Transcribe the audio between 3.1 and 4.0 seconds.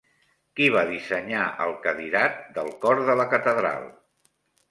de la catedral?